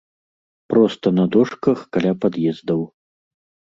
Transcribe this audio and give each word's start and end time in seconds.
Проста 0.73 1.07
на 1.19 1.25
дошках 1.37 1.77
каля 1.97 2.13
пад'ездаў. 2.25 2.81